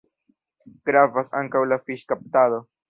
[0.91, 2.63] Gravas ankaŭ la fiŝkaptado.